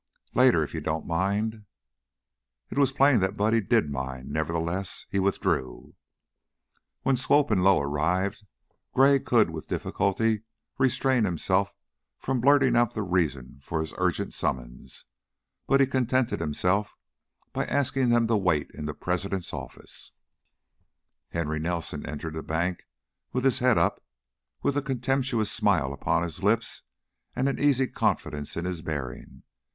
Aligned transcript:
"Later, 0.33 0.63
if 0.63 0.73
you 0.73 0.81
don't 0.81 1.05
mind." 1.05 1.63
It 2.71 2.79
was 2.79 2.91
plain 2.91 3.19
that 3.19 3.37
Buddy 3.37 3.61
did 3.61 3.91
mind; 3.91 4.31
nevertheless, 4.31 5.05
he 5.11 5.19
withdrew. 5.19 5.93
When 7.03 7.15
Swope 7.15 7.51
and 7.51 7.63
Lowe 7.63 7.79
arrived, 7.79 8.43
Gray 8.93 9.19
could 9.19 9.51
with 9.51 9.67
difficulty 9.67 10.41
restrain 10.79 11.23
himself 11.23 11.75
from 12.17 12.41
blurting 12.41 12.75
out 12.75 12.95
the 12.95 13.03
reason 13.03 13.59
for 13.61 13.79
his 13.79 13.93
urgent 13.97 14.33
summons, 14.33 15.05
but 15.67 15.79
he 15.79 15.85
contented 15.85 16.39
himself 16.39 16.97
by 17.53 17.65
asking 17.67 18.09
them 18.09 18.25
to 18.25 18.37
wait 18.37 18.71
in 18.71 18.85
the 18.87 18.95
president's 18.95 19.53
office. 19.53 20.13
Henry 21.29 21.59
Nelson 21.59 22.03
entered 22.07 22.33
the 22.33 22.41
bank 22.41 22.87
with 23.33 23.43
his 23.43 23.59
head 23.59 23.77
up, 23.77 24.03
with 24.63 24.75
a 24.75 24.81
contemptuous 24.81 25.51
smile 25.51 25.93
upon 25.93 26.23
his 26.23 26.41
lips 26.41 26.81
and 27.35 27.47
an 27.47 27.59
easy 27.59 27.85
confidence 27.85 28.57
in 28.57 28.65
his 28.65 28.81
bearing. 28.81 29.43